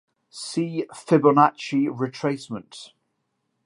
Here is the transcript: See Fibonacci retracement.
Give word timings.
See 0.31 0.87
Fibonacci 0.91 1.87
retracement. 1.87 2.89